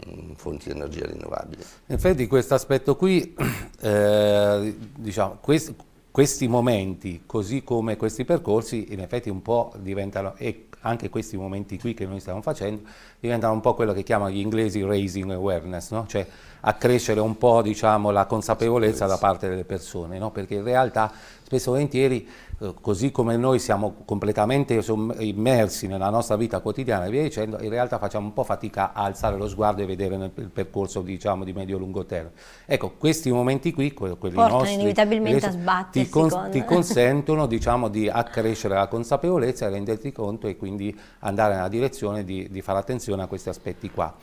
mm, 0.09 0.33
fonti 0.33 0.65
di 0.65 0.71
energia 0.75 1.05
rinnovabili. 1.05 1.63
In 1.85 1.95
effetti 1.95 2.27
questo 2.27 2.53
aspetto 2.53 2.97
qui, 2.97 3.33
eh, 3.79 4.75
diciamo, 4.97 5.37
questo, 5.39 5.73
questi 6.11 6.47
momenti, 6.47 7.23
così 7.25 7.63
come 7.63 7.95
questi 7.95 8.25
percorsi, 8.25 8.91
in 8.91 8.99
effetti 8.99 9.29
un 9.29 9.41
po' 9.41 9.71
diventano, 9.77 10.35
e 10.35 10.67
anche 10.81 11.09
questi 11.09 11.37
momenti 11.37 11.79
qui 11.79 11.93
che 11.93 12.05
noi 12.05 12.19
stiamo 12.19 12.41
facendo, 12.41 12.81
diventano 13.19 13.53
un 13.53 13.61
po' 13.61 13.73
quello 13.73 13.93
che 13.93 14.03
chiamano 14.03 14.31
gli 14.31 14.39
inglesi 14.39 14.83
raising 14.83 15.31
awareness, 15.31 15.91
no? 15.91 16.05
cioè 16.07 16.27
accrescere 16.61 17.19
un 17.19 17.37
po' 17.37 17.61
diciamo, 17.61 18.11
la 18.11 18.25
consapevolezza 18.25 19.05
da 19.05 19.17
parte 19.17 19.47
delle 19.47 19.65
persone, 19.65 20.17
no? 20.17 20.31
perché 20.31 20.55
in 20.55 20.63
realtà 20.63 21.11
spesso 21.43 21.69
e 21.69 21.71
volentieri 21.71 22.27
eh, 22.59 22.73
così 22.79 23.11
come 23.11 23.35
noi 23.37 23.59
siamo 23.59 24.03
completamente 24.05 24.81
immersi 25.19 25.87
nella 25.87 26.09
nostra 26.09 26.35
vita 26.35 26.59
quotidiana 26.59 27.05
e 27.05 27.09
via 27.09 27.23
dicendo, 27.23 27.59
in 27.61 27.69
realtà 27.69 27.97
facciamo 27.97 28.27
un 28.27 28.33
po' 28.33 28.43
fatica 28.43 28.93
a 28.93 29.03
alzare 29.03 29.35
lo 29.35 29.47
sguardo 29.47 29.81
e 29.81 29.85
vedere 29.85 30.15
nel, 30.15 30.31
il 30.35 30.49
percorso 30.49 31.01
diciamo, 31.01 31.43
di 31.43 31.53
medio-lungo 31.53 32.05
termine. 32.05 32.35
Ecco, 32.65 32.91
questi 32.97 33.31
momenti 33.31 33.73
qui, 33.73 33.91
quelli 33.93 34.15
Portano 34.15 34.59
nostri, 34.59 34.73
inevitabilmente 34.75 35.45
a 35.47 35.51
sbattersi. 35.51 36.09
Ti, 36.09 36.09
con, 36.09 36.49
ti 36.51 36.63
consentono 36.65 37.47
diciamo, 37.47 37.87
di 37.87 38.07
accrescere 38.07 38.75
la 38.75 38.87
consapevolezza 38.87 39.65
e 39.65 39.69
renderti 39.69 40.11
conto 40.11 40.47
e 40.47 40.55
quindi 40.55 40.97
andare 41.19 41.55
nella 41.55 41.67
direzione 41.67 42.23
di, 42.23 42.47
di 42.49 42.61
fare 42.61 42.77
attenzione 42.77 43.23
a 43.23 43.27
questi 43.27 43.49
aspetti 43.49 43.89
qua. 43.89 44.13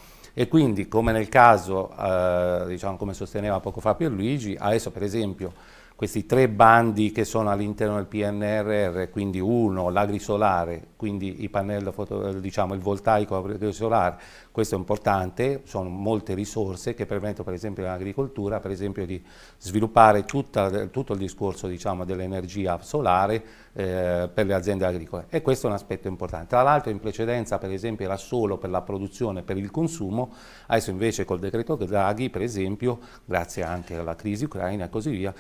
E 0.41 0.47
quindi, 0.47 0.87
come 0.87 1.11
nel 1.11 1.29
caso, 1.29 1.91
eh, 1.99 2.63
diciamo, 2.69 2.97
come 2.97 3.13
sosteneva 3.13 3.59
poco 3.59 3.81
fa 3.81 3.97
Pierluigi, 3.97 4.55
adesso 4.57 4.93
per 4.93 5.03
esempio 5.03 5.53
questi 5.99 6.27
tre 6.27 6.49
bandi 6.49 7.11
che 7.11 7.25
sono 7.25 7.51
all'interno 7.51 7.97
del 7.97 8.07
PNRR, 8.07 9.11
quindi 9.11 9.41
uno, 9.41 9.89
l'agrisolare, 9.89 10.91
quindi 10.95 11.49
pannelli, 11.51 11.91
diciamo, 12.39 12.75
il 12.75 12.81
voltaico 12.81 13.37
agrisolare, 13.37 14.17
questo 14.53 14.77
è 14.77 14.79
importante, 14.79 15.63
sono 15.65 15.89
molte 15.89 16.35
risorse 16.35 16.95
che 16.95 17.05
permettono 17.05 17.43
per 17.43 17.55
esempio 17.55 17.85
all'agricoltura 17.85 18.61
di 18.61 19.25
sviluppare 19.59 20.25
tutta, 20.25 20.87
tutto 20.87 21.15
il 21.15 21.19
discorso 21.19 21.67
diciamo, 21.67 22.05
dell'energia 22.05 22.79
solare 22.81 23.43
eh, 23.73 24.31
per 24.33 24.47
le 24.47 24.55
aziende 24.55 24.85
agricole 24.85 25.27
e 25.31 25.43
questo 25.43 25.67
è 25.67 25.71
un 25.71 25.75
aspetto 25.75 26.07
importante. 26.07 26.47
Tra 26.47 26.63
l'altro 26.63 26.93
in 26.93 27.01
precedenza 27.01 27.59
per 27.59 27.73
esempio 27.73 28.05
era 28.05 28.17
solo 28.17 28.57
per 28.57 28.71
la 28.71 28.83
produzione, 28.83 29.43
per 29.43 29.57
il 29.57 29.73
consumo, 29.73 30.33
adesso 30.67 30.91
invece 30.91 31.25
col 31.25 31.41
decreto 31.41 31.75
Draghi 31.75 32.31
per 32.31 32.43
esempio, 32.43 33.01
grazie 33.25 33.65
anche 33.65 33.97
alla 33.97 34.15
crisi 34.15 34.45
ucraina 34.45 34.85
e 34.85 34.89
così 34.91 35.11
via, 35.11 35.35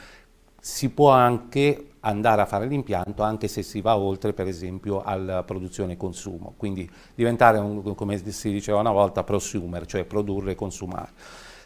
si 0.60 0.90
può 0.90 1.10
anche 1.10 1.92
andare 2.00 2.42
a 2.42 2.46
fare 2.46 2.66
l'impianto 2.66 3.22
anche 3.22 3.48
se 3.48 3.62
si 3.62 3.80
va 3.80 3.96
oltre 3.96 4.32
per 4.32 4.46
esempio 4.46 5.02
alla 5.02 5.42
produzione 5.42 5.94
e 5.94 5.96
consumo, 5.96 6.54
quindi 6.56 6.88
diventare 7.14 7.58
un, 7.58 7.94
come 7.94 8.18
si 8.30 8.50
diceva 8.50 8.78
una 8.78 8.92
volta 8.92 9.24
prosumer, 9.24 9.86
cioè 9.86 10.04
produrre 10.04 10.52
e 10.52 10.54
consumare. 10.54 11.10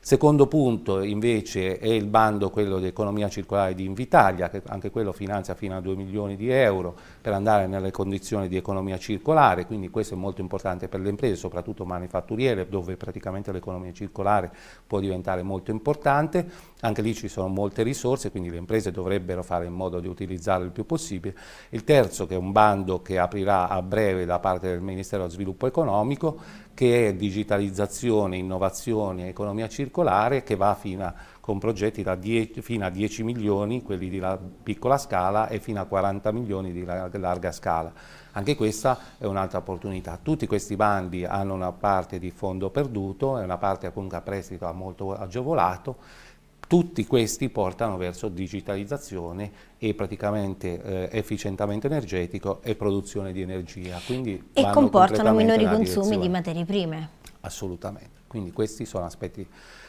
Secondo 0.04 0.48
punto 0.48 1.00
invece 1.00 1.78
è 1.78 1.86
il 1.86 2.06
bando, 2.06 2.50
quello 2.50 2.80
di 2.80 2.88
economia 2.88 3.28
circolare 3.28 3.72
di 3.72 3.84
Invitalia, 3.84 4.50
che 4.50 4.60
anche 4.66 4.90
quello 4.90 5.12
finanzia 5.12 5.54
fino 5.54 5.76
a 5.76 5.80
2 5.80 5.94
milioni 5.94 6.34
di 6.34 6.50
euro 6.50 6.96
per 7.20 7.32
andare 7.32 7.68
nelle 7.68 7.92
condizioni 7.92 8.48
di 8.48 8.56
economia 8.56 8.98
circolare, 8.98 9.64
quindi 9.64 9.90
questo 9.90 10.14
è 10.14 10.16
molto 10.16 10.40
importante 10.40 10.88
per 10.88 10.98
le 10.98 11.08
imprese, 11.08 11.36
soprattutto 11.36 11.84
manifatturiere, 11.84 12.68
dove 12.68 12.96
praticamente 12.96 13.52
l'economia 13.52 13.92
circolare 13.92 14.50
può 14.84 14.98
diventare 14.98 15.44
molto 15.44 15.70
importante. 15.70 16.50
Anche 16.80 17.00
lì 17.00 17.14
ci 17.14 17.28
sono 17.28 17.46
molte 17.46 17.84
risorse, 17.84 18.32
quindi 18.32 18.50
le 18.50 18.56
imprese 18.56 18.90
dovrebbero 18.90 19.44
fare 19.44 19.66
in 19.66 19.72
modo 19.72 20.00
di 20.00 20.08
utilizzarle 20.08 20.64
il 20.64 20.72
più 20.72 20.84
possibile. 20.84 21.36
Il 21.68 21.84
terzo, 21.84 22.26
che 22.26 22.34
è 22.34 22.38
un 22.38 22.50
bando 22.50 23.02
che 23.02 23.20
aprirà 23.20 23.68
a 23.68 23.80
breve 23.82 24.24
da 24.24 24.40
parte 24.40 24.66
del 24.66 24.80
Ministero 24.80 25.22
dello 25.22 25.34
Sviluppo 25.34 25.68
Economico, 25.68 26.40
che 26.74 27.08
è 27.08 27.14
digitalizzazione, 27.14 28.36
innovazione 28.36 29.28
economia 29.28 29.68
circolare, 29.68 30.42
che 30.42 30.56
va 30.56 30.74
fino 30.74 31.04
a, 31.04 31.14
con 31.40 31.58
progetti 31.58 32.02
10, 32.02 32.62
fino 32.62 32.84
a 32.84 32.90
10 32.90 33.22
milioni, 33.22 33.82
quelli 33.82 34.08
di 34.08 34.22
piccola 34.62 34.98
scala, 34.98 35.48
e 35.48 35.60
fino 35.60 35.80
a 35.80 35.84
40 35.84 36.32
milioni 36.32 36.72
di 36.72 36.84
larga 36.84 37.52
scala. 37.52 37.92
Anche 38.32 38.56
questa 38.56 38.98
è 39.18 39.26
un'altra 39.26 39.58
opportunità. 39.58 40.18
Tutti 40.22 40.46
questi 40.46 40.76
bandi 40.76 41.24
hanno 41.24 41.54
una 41.54 41.72
parte 41.72 42.18
di 42.18 42.30
fondo 42.30 42.70
perduto 42.70 43.38
e 43.38 43.44
una 43.44 43.58
parte 43.58 43.92
comunque 43.92 44.18
a 44.18 44.22
prestito 44.22 44.72
molto 44.72 45.14
agevolato 45.14 45.96
tutti 46.72 47.04
questi 47.04 47.50
portano 47.50 47.98
verso 47.98 48.30
digitalizzazione 48.30 49.52
e 49.76 49.92
praticamente 49.92 50.82
eh, 50.82 51.18
efficientamento 51.18 51.86
energetico 51.86 52.62
e 52.62 52.74
produzione 52.76 53.30
di 53.32 53.42
energia. 53.42 54.00
Quindi 54.06 54.42
e 54.54 54.70
comportano 54.70 55.34
minori 55.34 55.66
consumi 55.66 56.18
di 56.18 56.30
materie 56.30 56.64
prime. 56.64 57.10
Assolutamente, 57.40 58.22
quindi 58.26 58.52
questi 58.52 58.86
sono 58.86 59.04
aspetti... 59.04 59.46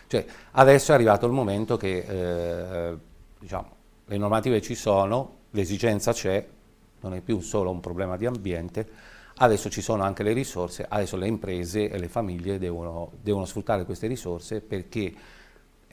Cioè, 0.07 0.25
adesso 0.51 0.91
è 0.91 0.95
arrivato 0.95 1.25
il 1.25 1.31
momento 1.31 1.77
che 1.77 1.99
eh, 2.05 2.97
diciamo, 3.39 3.67
le 4.03 4.17
normative 4.17 4.61
ci 4.61 4.75
sono, 4.75 5.35
l'esigenza 5.51 6.11
c'è, 6.11 6.45
non 6.99 7.13
è 7.13 7.21
più 7.21 7.39
solo 7.39 7.69
un 7.69 7.79
problema 7.79 8.17
di 8.17 8.25
ambiente, 8.25 8.89
adesso 9.35 9.69
ci 9.69 9.79
sono 9.81 10.03
anche 10.03 10.23
le 10.23 10.33
risorse, 10.33 10.85
adesso 10.89 11.15
le 11.15 11.27
imprese 11.27 11.89
e 11.89 11.97
le 11.97 12.09
famiglie 12.09 12.59
devono, 12.59 13.11
devono 13.21 13.45
sfruttare 13.45 13.85
queste 13.85 14.07
risorse 14.07 14.59
perché 14.59 15.13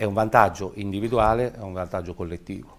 è 0.00 0.04
un 0.04 0.14
vantaggio 0.14 0.72
individuale, 0.76 1.52
è 1.52 1.60
un 1.60 1.74
vantaggio 1.74 2.14
collettivo. 2.14 2.78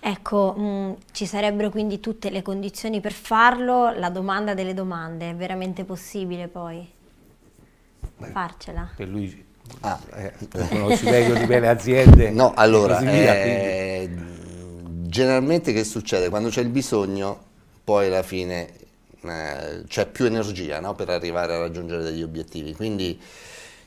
Ecco, 0.00 0.54
mh, 0.56 0.62
mm, 0.62 0.92
ci 1.12 1.24
sarebbero 1.24 1.70
quindi 1.70 2.00
tutte 2.00 2.30
le 2.30 2.42
condizioni 2.42 3.00
per 3.00 3.12
farlo, 3.12 3.92
la 3.92 4.10
domanda 4.10 4.54
delle 4.54 4.74
domande, 4.74 5.30
è 5.30 5.34
veramente 5.36 5.84
possibile 5.84 6.48
poi 6.48 6.84
Beh, 8.16 8.26
farcela? 8.30 8.90
Per 8.96 9.06
lui 9.06 9.46
ah. 9.82 10.00
eh, 10.16 10.32
conosci 10.68 11.04
meglio 11.04 11.34
di 11.34 11.46
me 11.46 11.60
le 11.60 11.68
aziende. 11.68 12.30
No, 12.30 12.54
allora, 12.56 12.98
via, 12.98 13.34
eh, 13.40 14.10
generalmente 15.06 15.72
che 15.72 15.84
succede? 15.84 16.28
Quando 16.28 16.48
c'è 16.48 16.62
il 16.62 16.70
bisogno, 16.70 17.38
poi 17.84 18.08
alla 18.08 18.24
fine 18.24 18.72
eh, 19.20 19.84
c'è 19.86 20.06
più 20.08 20.24
energia 20.24 20.80
no? 20.80 20.96
per 20.96 21.08
arrivare 21.08 21.54
a 21.54 21.58
raggiungere 21.58 22.02
degli 22.02 22.24
obiettivi, 22.24 22.74
quindi 22.74 23.16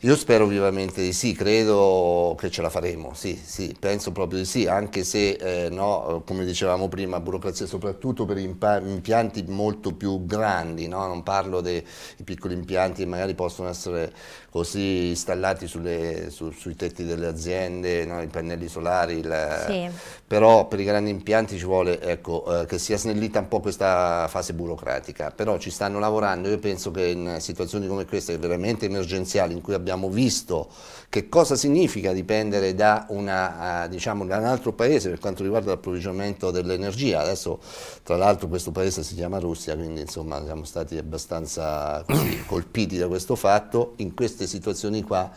Io 0.03 0.15
spero 0.15 0.48
vivamente 0.48 1.00
di 1.03 1.13
sì, 1.13 1.34
credo 1.34 2.36
che 2.36 2.50
ce 2.50 2.63
la 2.63 2.72
faremo, 2.72 3.13
sì, 3.13 3.39
sì, 3.39 3.75
penso 3.79 4.12
proprio 4.12 4.39
di 4.39 4.46
sì, 4.46 4.65
anche 4.65 5.03
se, 5.03 5.34
eh, 5.34 5.70
no, 5.70 6.24
come 6.25 6.43
dicevamo 6.43 6.88
prima, 6.88 7.20
burocrazia 7.20 7.67
soprattutto 7.67 8.25
per 8.25 8.39
impianti 8.39 9.43
molto 9.48 9.93
più 9.93 10.25
grandi, 10.25 10.88
no? 10.88 11.05
non 11.05 11.22
parlo 11.22 11.62
dei 11.62 11.86
piccoli 12.24 12.55
impianti 12.55 13.03
che 13.03 13.08
magari 13.08 13.36
possono 13.36 13.70
essere 13.70 14.12
così 14.50 15.10
installati 15.10 15.67
sulle, 15.67 16.31
su, 16.31 16.50
sui 16.50 16.75
tetti 16.75 17.03
delle 17.03 17.27
aziende, 17.27 18.03
no? 18.03 18.24
i 18.24 18.27
pannelli 18.27 18.67
solari, 18.67 19.20
il, 19.20 19.65
sì. 19.67 19.88
però 20.25 20.67
per 20.67 20.79
i 20.79 20.84
grandi 20.84 21.12
impianti 21.12 21.60
ci 21.60 21.65
vuole 21.65 22.01
ecco, 22.01 22.62
eh, 22.62 22.65
che 22.65 22.79
sia 22.79 22.98
snellita 22.98 23.38
un 23.38 23.48
po' 23.48 23.60
questa 23.60 24.27
fase 24.29 24.53
burocratica, 24.53 25.29
però 25.29 25.60
ci 25.60 25.70
stanno 25.70 26.00
lavorando, 26.00 26.50
io 26.50 26.58
penso 26.58 26.89
che 26.89 27.05
in 27.05 27.36
situazioni 27.38 27.86
come 27.86 28.05
queste, 28.05 28.36
veramente 28.39 28.88
emergenziali, 28.88 29.53
in 29.53 29.62
cui 29.62 29.75
abbiamo 29.75 29.89
abbiamo 29.91 30.10
visto 30.10 30.69
che 31.10 31.27
cosa 31.27 31.55
significa 31.55 32.13
dipendere 32.13 32.74
da, 32.74 33.05
una, 33.10 33.86
diciamo, 33.89 34.25
da 34.25 34.38
un 34.38 34.45
altro 34.45 34.71
paese 34.71 35.10
per 35.10 35.19
quanto 35.19 35.43
riguarda 35.43 35.71
l'approvvigionamento 35.71 36.51
dell'energia. 36.51 37.19
Adesso 37.19 37.60
tra 38.03 38.15
l'altro 38.15 38.48
questo 38.48 38.71
paese 38.71 39.03
si 39.03 39.15
chiama 39.15 39.38
Russia, 39.38 39.75
quindi 39.75 40.00
insomma 40.00 40.41
siamo 40.45 40.63
stati 40.63 40.98
abbastanza 40.98 42.03
così, 42.07 42.43
colpiti 42.48 42.98
da 42.98 43.10
questo 43.10 43.36
fatto. 43.36 43.93
In 43.98 44.13
queste 44.13 44.48
situazioni 44.48 45.03
qua 45.03 45.29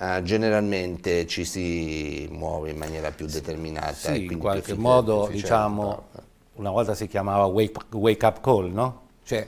eh, 0.00 0.20
generalmente 0.24 1.28
ci 1.28 1.44
si 1.44 2.28
muove 2.32 2.70
in 2.70 2.76
maniera 2.76 3.12
più 3.12 3.26
determinata. 3.26 4.12
Sì, 4.12 4.24
in 4.24 4.38
qualche 4.38 4.74
modo 4.74 5.28
diciamo, 5.30 6.08
una 6.54 6.70
volta 6.70 6.94
si 6.94 7.06
chiamava 7.06 7.44
wake, 7.44 7.84
wake 7.92 8.26
up 8.26 8.40
call, 8.40 8.72
no? 8.72 9.02
Cioè, 9.22 9.46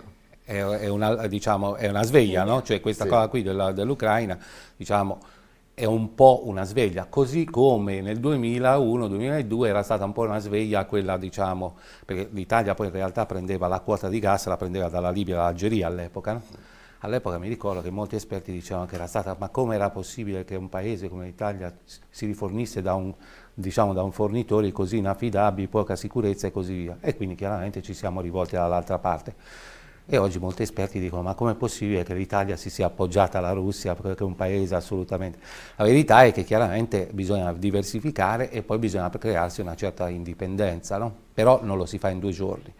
è, 0.52 0.62
è, 0.80 0.88
una, 0.88 1.26
diciamo, 1.26 1.76
è 1.76 1.88
una, 1.88 2.02
sveglia, 2.02 2.44
no? 2.44 2.62
cioè 2.62 2.80
questa 2.80 3.04
sì. 3.04 3.11
cosa 3.11 3.28
qui 3.28 3.42
dell'Ucraina 3.42 4.38
diciamo, 4.76 5.18
è 5.75 5.85
un 5.85 6.14
po' 6.14 6.42
una 6.44 6.64
sveglia, 6.64 7.06
così 7.09 7.44
come 7.44 8.00
nel 8.02 8.21
2001-2002 8.21 9.66
era 9.66 9.82
stata 9.82 10.04
un 10.04 10.12
po' 10.12 10.23
una 10.23 10.38
sveglia 10.38 10.85
quella, 10.85 11.16
diciamo, 11.16 11.76
perché 12.04 12.28
l'Italia 12.32 12.75
poi 12.75 12.87
in 12.87 12.92
realtà 12.92 13.25
prendeva 13.25 13.68
la 13.68 13.80
quota 13.80 14.09
di 14.09 14.18
gas, 14.18 14.47
la 14.47 14.56
prendeva 14.56 14.88
dalla 14.88 15.11
Libia 15.11 15.35
e 15.35 15.37
dall'Algeria 15.38 15.87
all'epoca, 15.87 16.32
no? 16.32 16.42
All'epoca 17.04 17.37
mi 17.37 17.49
ricordo 17.49 17.82
che 17.82 17.90
molti 17.90 18.14
esperti 18.14 18.52
dicevano 18.52 18.87
che 18.87 18.94
era 18.94 19.09
stata, 19.09 19.35
ma 19.37 19.49
come 19.49 19.75
era 19.75 19.90
possibile 19.90 20.44
che 20.44 20.54
un 20.54 20.68
paese 20.68 21.09
come 21.09 21.25
l'Italia 21.25 21.76
si 22.09 22.26
rifornisse 22.26 22.80
da 22.80 22.94
un, 22.94 23.12
diciamo, 23.54 23.92
da 23.92 24.04
un 24.04 24.12
fornitore 24.12 24.71
così 24.71 24.99
inaffidabile, 24.99 25.66
poca 25.66 25.97
sicurezza 25.97 26.47
e 26.47 26.52
così 26.52 26.75
via. 26.75 26.99
E 27.00 27.16
quindi 27.16 27.35
chiaramente 27.35 27.82
ci 27.82 27.92
siamo 27.92 28.21
rivolti 28.21 28.54
dall'altra 28.54 29.00
parte. 29.00 29.35
E 30.04 30.16
oggi 30.16 30.38
molti 30.38 30.62
esperti 30.62 30.99
dicono 30.99 31.23
ma 31.23 31.35
com'è 31.35 31.54
possibile 31.54 32.02
che 32.02 32.12
l'Italia 32.14 32.56
si 32.56 32.71
sia 32.71 32.87
appoggiata 32.87 33.38
alla 33.38 33.52
Russia 33.52 33.94
perché 33.94 34.23
è 34.23 34.26
un 34.26 34.35
paese 34.35 34.75
assolutamente... 34.75 35.38
La 35.76 35.85
verità 35.85 36.25
è 36.25 36.32
che 36.32 36.42
chiaramente 36.42 37.09
bisogna 37.12 37.52
diversificare 37.52 38.50
e 38.50 38.62
poi 38.62 38.78
bisogna 38.78 39.09
crearsi 39.11 39.61
una 39.61 39.76
certa 39.76 40.09
indipendenza, 40.09 40.99
no? 40.99 41.14
però 41.32 41.61
non 41.62 41.76
lo 41.76 41.87
si 41.87 41.99
fa 41.99 42.11
in 42.11 42.18
due 42.18 42.32
giorni. 42.32 42.73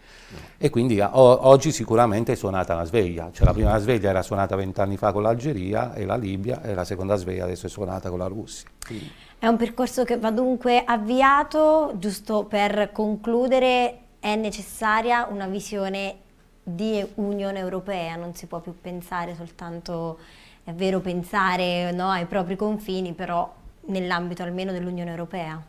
E 0.57 0.69
quindi 0.69 0.99
o, 0.99 1.47
oggi 1.47 1.71
sicuramente 1.71 2.33
è 2.33 2.35
suonata 2.35 2.73
una 2.73 2.83
sveglia, 2.83 3.29
cioè 3.31 3.45
la 3.45 3.53
prima 3.53 3.77
sveglia 3.77 4.09
era 4.09 4.21
suonata 4.21 4.55
vent'anni 4.55 4.97
fa 4.97 5.11
con 5.11 5.23
l'Algeria 5.23 5.93
e 5.93 6.05
la 6.05 6.15
Libia 6.15 6.61
e 6.61 6.73
la 6.73 6.83
seconda 6.83 7.15
sveglia 7.15 7.45
adesso 7.45 7.67
è 7.67 7.69
suonata 7.69 8.09
con 8.09 8.19
la 8.19 8.27
Russia. 8.27 8.69
Quindi. 8.85 9.11
È 9.39 9.47
un 9.47 9.57
percorso 9.57 10.03
che 10.03 10.17
va 10.17 10.31
dunque 10.31 10.83
avviato, 10.85 11.93
giusto 11.97 12.45
per 12.45 12.91
concludere 12.91 13.97
è 14.19 14.35
necessaria 14.35 15.27
una 15.29 15.47
visione 15.47 16.22
di 16.63 17.05
Unione 17.15 17.59
Europea, 17.59 18.15
non 18.15 18.33
si 18.33 18.45
può 18.45 18.59
più 18.59 18.73
pensare 18.79 19.35
soltanto, 19.35 20.17
è 20.63 20.71
vero 20.71 21.01
pensare 21.01 21.91
no, 21.91 22.09
ai 22.09 22.25
propri 22.25 22.55
confini, 22.55 23.13
però 23.13 23.53
nell'ambito 23.87 24.43
almeno 24.43 24.71
dell'Unione 24.71 25.09
Europea. 25.09 25.61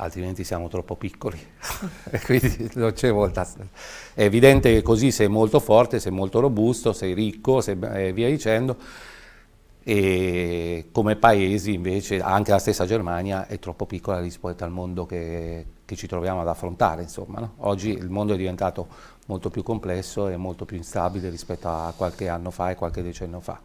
Altrimenti 0.00 0.44
siamo 0.44 0.68
troppo 0.68 0.96
piccoli, 0.96 1.38
quindi 2.24 2.70
non 2.74 2.92
c'è 2.92 3.10
molta... 3.10 3.46
È 4.14 4.22
evidente 4.22 4.72
che 4.72 4.82
così 4.82 5.10
sei 5.10 5.28
molto 5.28 5.58
forte, 5.58 5.98
sei 5.98 6.12
molto 6.12 6.40
robusto, 6.40 6.92
sei 6.92 7.14
ricco 7.14 7.60
e 7.64 8.12
via 8.12 8.28
dicendo, 8.28 8.76
e 9.82 10.88
come 10.92 11.16
paesi 11.16 11.72
invece 11.72 12.20
anche 12.20 12.50
la 12.50 12.58
stessa 12.58 12.84
Germania 12.84 13.46
è 13.46 13.58
troppo 13.58 13.86
piccola 13.86 14.20
rispetto 14.20 14.62
al 14.62 14.70
mondo 14.70 15.06
che, 15.06 15.66
che 15.88 15.96
ci 15.96 16.06
troviamo 16.06 16.42
ad 16.42 16.48
affrontare. 16.48 17.00
Insomma, 17.00 17.40
no? 17.40 17.54
Oggi 17.60 17.88
il 17.88 18.10
mondo 18.10 18.34
è 18.34 18.36
diventato 18.36 18.88
molto 19.24 19.48
più 19.48 19.62
complesso 19.62 20.28
e 20.28 20.36
molto 20.36 20.66
più 20.66 20.76
instabile 20.76 21.30
rispetto 21.30 21.66
a 21.66 21.94
qualche 21.96 22.28
anno 22.28 22.50
fa 22.50 22.68
e 22.68 22.74
qualche 22.74 23.02
decennio 23.02 23.40
fa. 23.40 23.58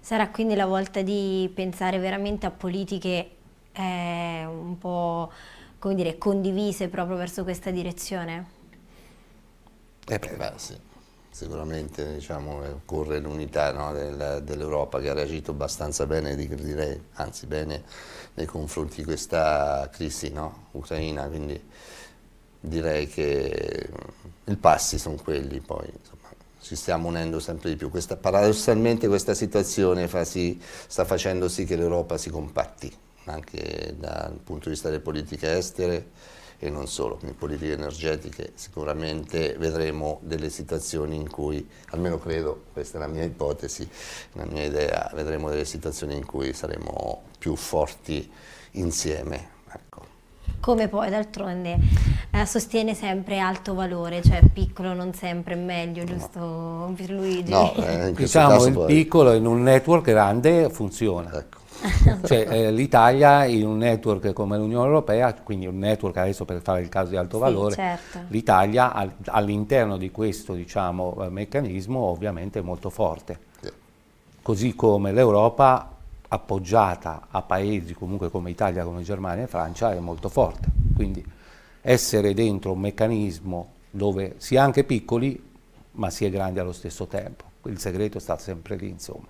Sarà 0.00 0.30
quindi 0.30 0.56
la 0.56 0.66
volta 0.66 1.00
di 1.00 1.48
pensare 1.54 1.98
veramente 1.98 2.46
a 2.46 2.50
politiche 2.50 3.30
eh, 3.70 4.44
un 4.46 4.76
po' 4.78 5.30
come 5.78 5.94
dire, 5.94 6.18
condivise 6.18 6.88
proprio 6.88 7.16
verso 7.16 7.44
questa 7.44 7.70
direzione? 7.70 8.46
Eh 10.08 10.18
beh, 10.18 10.34
beh 10.36 10.52
sì 10.56 10.87
sicuramente 11.30 12.14
diciamo, 12.14 12.62
occorre 12.64 13.20
l'unità 13.20 13.72
no, 13.72 13.92
del, 13.92 14.42
dell'Europa 14.42 15.00
che 15.00 15.10
ha 15.10 15.14
reagito 15.14 15.52
abbastanza 15.52 16.06
bene, 16.06 16.34
direi, 16.34 17.00
anzi 17.14 17.46
bene 17.46 17.82
nei 18.34 18.46
confronti 18.46 18.96
di 18.96 19.04
questa 19.04 19.88
crisi 19.92 20.30
no, 20.30 20.68
ucraina, 20.72 21.26
quindi 21.28 21.60
direi 22.60 23.06
che 23.06 23.88
i 24.44 24.56
passi 24.56 24.98
sono 24.98 25.16
quelli, 25.16 25.60
poi 25.60 25.86
ci 26.60 26.76
stiamo 26.76 27.08
unendo 27.08 27.40
sempre 27.40 27.70
di 27.70 27.76
più. 27.76 27.88
Questa, 27.88 28.16
paradossalmente 28.16 29.08
questa 29.08 29.34
situazione 29.34 30.08
fa 30.08 30.24
sì, 30.24 30.60
sta 30.86 31.04
facendo 31.04 31.48
sì 31.48 31.64
che 31.64 31.76
l'Europa 31.76 32.18
si 32.18 32.30
compatti, 32.30 32.94
anche 33.24 33.94
dal 33.98 34.32
punto 34.32 34.64
di 34.64 34.70
vista 34.70 34.88
delle 34.88 35.00
politiche 35.00 35.56
estere, 35.56 36.10
e 36.60 36.70
non 36.70 36.88
solo, 36.88 37.16
quindi 37.16 37.36
politiche 37.36 37.72
energetiche 37.72 38.52
sicuramente 38.54 39.54
vedremo 39.58 40.18
delle 40.22 40.50
situazioni 40.50 41.14
in 41.14 41.30
cui, 41.30 41.66
almeno 41.90 42.18
credo, 42.18 42.64
questa 42.72 42.98
è 42.98 43.00
la 43.00 43.06
mia 43.06 43.22
ipotesi, 43.22 43.88
la 44.32 44.44
mia 44.44 44.64
idea, 44.64 45.10
vedremo 45.14 45.48
delle 45.48 45.64
situazioni 45.64 46.16
in 46.16 46.26
cui 46.26 46.52
saremo 46.52 47.22
più 47.38 47.54
forti 47.54 48.28
insieme. 48.72 49.50
Ecco. 49.72 50.02
Come 50.58 50.88
poi 50.88 51.10
d'altronde 51.10 51.78
eh, 52.32 52.44
sostiene 52.44 52.92
sempre 52.94 53.38
alto 53.38 53.74
valore, 53.74 54.20
cioè 54.22 54.40
piccolo 54.52 54.92
non 54.94 55.14
sempre 55.14 55.54
è 55.54 55.56
meglio, 55.56 56.02
giusto 56.02 56.40
no. 56.40 56.92
Pierluigi? 56.96 57.50
No, 57.50 57.72
eh, 57.76 58.12
diciamo 58.16 58.64
il 58.64 58.72
poi... 58.72 58.86
piccolo 58.86 59.32
in 59.34 59.46
un 59.46 59.62
network 59.62 60.06
grande 60.06 60.70
funziona. 60.70 61.38
Ecco. 61.38 61.58
Cioè, 62.24 62.46
eh, 62.48 62.72
L'Italia 62.72 63.44
in 63.44 63.66
un 63.66 63.78
network 63.78 64.32
come 64.32 64.56
l'Unione 64.56 64.86
Europea, 64.86 65.32
quindi 65.34 65.66
un 65.66 65.78
network 65.78 66.16
adesso 66.16 66.44
per 66.44 66.60
fare 66.60 66.80
il 66.80 66.88
caso 66.88 67.10
di 67.10 67.16
alto 67.16 67.38
valore, 67.38 67.70
sì, 67.70 67.76
certo. 67.76 68.18
l'Italia 68.28 68.92
al, 68.92 69.12
all'interno 69.26 69.96
di 69.96 70.10
questo 70.10 70.54
diciamo, 70.54 71.24
eh, 71.24 71.28
meccanismo 71.28 71.98
ovviamente 71.98 72.58
è 72.58 72.62
molto 72.62 72.90
forte. 72.90 73.38
Sì. 73.60 73.70
Così 74.42 74.74
come 74.74 75.12
l'Europa 75.12 75.94
appoggiata 76.30 77.28
a 77.30 77.42
paesi 77.42 77.94
comunque 77.94 78.30
come 78.30 78.50
Italia, 78.50 78.84
come 78.84 79.02
Germania 79.02 79.44
e 79.44 79.46
Francia 79.46 79.92
è 79.92 79.98
molto 79.98 80.28
forte. 80.28 80.68
Quindi 80.94 81.24
essere 81.80 82.34
dentro 82.34 82.72
un 82.72 82.80
meccanismo 82.80 83.72
dove 83.90 84.34
si 84.38 84.56
è 84.56 84.58
anche 84.58 84.84
piccoli 84.84 85.46
ma 85.92 86.10
si 86.10 86.24
è 86.24 86.30
grandi 86.30 86.58
allo 86.58 86.72
stesso 86.72 87.06
tempo. 87.06 87.44
Il 87.64 87.78
segreto 87.78 88.18
sta 88.18 88.38
sempre 88.38 88.76
lì, 88.76 88.88
insomma. 88.88 89.26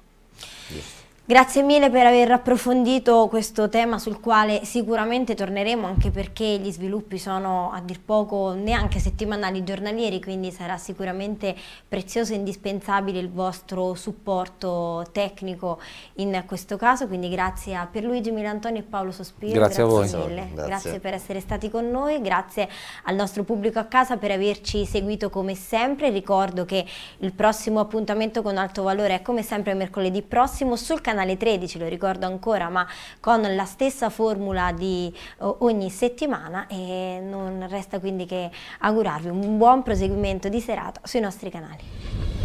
Yes. 0.68 1.06
Grazie 1.28 1.60
mille 1.60 1.90
per 1.90 2.06
aver 2.06 2.30
approfondito 2.30 3.26
questo 3.28 3.68
tema 3.68 3.98
sul 3.98 4.18
quale 4.18 4.64
sicuramente 4.64 5.34
torneremo 5.34 5.86
anche 5.86 6.10
perché 6.10 6.56
gli 6.56 6.70
sviluppi 6.72 7.18
sono 7.18 7.70
a 7.70 7.82
dir 7.82 8.00
poco 8.00 8.54
neanche 8.54 8.98
settimanali, 8.98 9.62
giornalieri, 9.62 10.22
quindi 10.22 10.50
sarà 10.50 10.78
sicuramente 10.78 11.54
prezioso 11.86 12.32
e 12.32 12.36
indispensabile 12.36 13.18
il 13.18 13.30
vostro 13.30 13.92
supporto 13.92 15.06
tecnico 15.12 15.78
in 16.14 16.44
questo 16.46 16.78
caso, 16.78 17.06
quindi 17.06 17.28
grazie 17.28 17.74
a 17.74 17.84
Pierluigi 17.84 18.30
Milantonio 18.30 18.80
e 18.80 18.84
Paolo 18.84 19.12
Sospiro. 19.12 19.52
Grazie, 19.52 19.84
grazie 19.84 20.16
a 20.16 20.18
voi. 20.18 20.28
Mille. 20.28 20.48
Grazie. 20.54 20.66
grazie 20.66 20.98
per 20.98 21.12
essere 21.12 21.40
stati 21.40 21.68
con 21.68 21.90
noi, 21.90 22.22
grazie 22.22 22.70
al 23.02 23.16
nostro 23.16 23.42
pubblico 23.42 23.78
a 23.78 23.84
casa 23.84 24.16
per 24.16 24.30
averci 24.30 24.86
seguito 24.86 25.28
come 25.28 25.54
sempre. 25.54 26.08
Ricordo 26.08 26.64
che 26.64 26.86
il 27.18 27.34
prossimo 27.34 27.80
appuntamento 27.80 28.40
con 28.40 28.56
Alto 28.56 28.82
Valore 28.82 29.16
è 29.16 29.20
come 29.20 29.42
sempre 29.42 29.74
mercoledì 29.74 30.22
prossimo 30.22 30.74
sul 30.74 31.02
canale 31.02 31.16
canale 31.18 31.36
13, 31.36 31.78
lo 31.78 31.88
ricordo 31.88 32.26
ancora, 32.26 32.68
ma 32.68 32.86
con 33.18 33.40
la 33.42 33.64
stessa 33.64 34.08
formula 34.08 34.70
di 34.72 35.12
ogni 35.38 35.90
settimana 35.90 36.68
e 36.68 37.20
non 37.20 37.66
resta 37.68 37.98
quindi 37.98 38.24
che 38.24 38.48
augurarvi 38.80 39.28
un 39.28 39.58
buon 39.58 39.82
proseguimento 39.82 40.48
di 40.48 40.60
serata 40.60 41.00
sui 41.02 41.20
nostri 41.20 41.50
canali. 41.50 42.37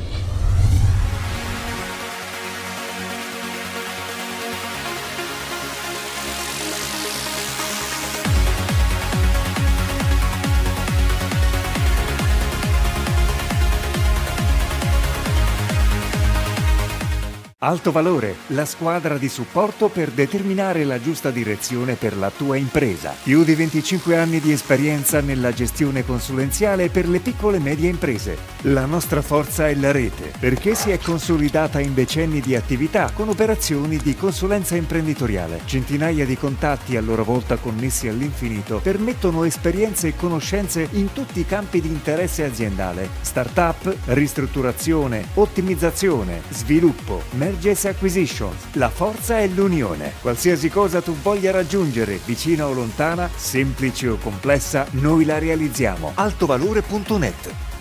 Alto 17.66 17.94
Valore, 17.94 18.36
la 18.48 18.66
squadra 18.66 19.18
di 19.18 19.30
supporto 19.30 19.88
per 19.88 20.10
determinare 20.10 20.84
la 20.84 21.00
giusta 21.00 21.32
direzione 21.32 21.96
per 21.96 22.18
la 22.18 22.30
tua 22.30 22.58
impresa. 22.58 23.16
Più 23.24 23.46
di 23.46 23.56
25 23.56 24.18
anni 24.18 24.42
di 24.42 24.52
esperienza 24.52 25.22
nella 25.22 25.54
gestione 25.54 26.04
consulenziale 26.04 26.90
per 26.90 27.08
le 27.08 27.20
piccole 27.20 27.56
e 27.56 27.62
medie 27.62 27.88
imprese. 27.88 28.38
La 28.64 28.84
nostra 28.84 29.22
forza 29.22 29.70
è 29.70 29.76
la 29.76 29.94
rete, 29.94 30.34
perché 30.38 30.76
si 30.76 30.92
è 30.92 31.00
consolidata 31.00 31.80
in 31.80 31.94
decenni 31.94 32.42
di 32.42 32.54
attività 32.54 33.12
con 33.14 33.30
operazioni 33.30 33.96
di 33.96 34.14
consulenza 34.18 34.76
imprenditoriale. 34.76 35.62
Centinaia 35.64 36.26
di 36.26 36.36
contatti 36.36 36.98
a 36.98 37.02
loro 37.02 37.24
volta 37.24 37.56
connessi 37.56 38.10
all'infinito 38.10 38.80
permettono 38.84 39.46
esperienze 39.46 40.10
e 40.10 40.16
conoscenze 40.18 40.90
in 40.92 41.14
tutti 41.14 41.40
i 41.40 41.46
campi 41.46 41.80
di 41.80 41.88
interesse 41.88 42.44
aziendale. 42.44 43.08
Startup, 43.22 43.96
ristrutturazione, 44.08 45.30
ottimizzazione, 45.36 46.42
sviluppo, 46.50 47.24
Mergers 47.54 47.86
Acquisitions. 47.86 48.56
La 48.74 48.90
forza 48.90 49.38
è 49.38 49.48
l'unione. 49.48 50.14
Qualsiasi 50.22 50.70
cosa 50.70 51.02
tu 51.02 51.14
voglia 51.14 51.52
raggiungere, 51.52 52.20
vicina 52.26 52.68
o 52.68 52.74
lontana, 52.74 53.30
semplice 53.34 54.08
o 54.08 54.18
complessa, 54.18 54.88
noi 54.94 55.24
la 55.24 55.38
realizziamo. 55.38 56.14
altovalore.net 56.16 57.73